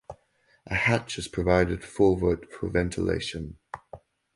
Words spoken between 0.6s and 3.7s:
A hatch is provided forward for ventilation.